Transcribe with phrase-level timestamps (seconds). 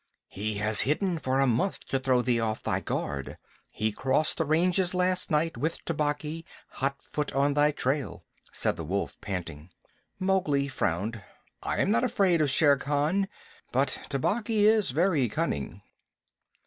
[0.29, 3.37] "He has hidden for a month to throw thee off thy guard.
[3.69, 8.83] He crossed the ranges last night with Tabaqui, hot foot on thy trail," said the
[8.83, 9.69] Wolf, panting.
[10.17, 11.23] Mowgli frowned.
[11.61, 13.27] "I am not afraid of Shere Khan,
[13.71, 15.83] but Tabaqui is very cunning."